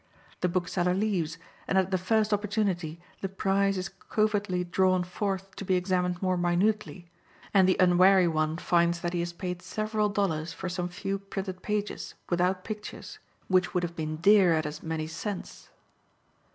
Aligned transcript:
The 0.39 0.49
book 0.49 0.67
seller 0.67 0.95
leaves, 0.95 1.37
and 1.67 1.77
at 1.77 1.91
the 1.91 1.97
first 1.99 2.33
opportunity 2.33 2.99
the 3.21 3.29
prize 3.29 3.77
is 3.77 3.89
covertly 4.09 4.63
drawn 4.63 5.03
forth 5.03 5.55
to 5.57 5.63
be 5.63 5.75
examined 5.75 6.23
more 6.23 6.37
minutely, 6.37 7.11
and 7.53 7.69
the 7.69 7.77
unwary 7.79 8.27
one 8.27 8.57
finds 8.57 9.01
that 9.01 9.13
he 9.13 9.19
has 9.19 9.31
paid 9.31 9.61
several 9.61 10.09
dollars 10.09 10.53
for 10.53 10.69
some 10.69 10.89
few 10.89 11.19
printed 11.19 11.61
pages, 11.61 12.15
without 12.31 12.63
pictures, 12.63 13.19
which 13.47 13.75
would 13.75 13.83
have 13.83 13.95
been 13.95 14.15
dear 14.15 14.53
at 14.53 14.65
as 14.65 14.81
many 14.81 15.05
cents. 15.05 15.69